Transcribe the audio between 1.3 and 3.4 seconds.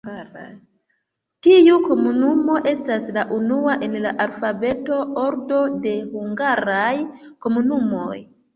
Tiu komunumo estas la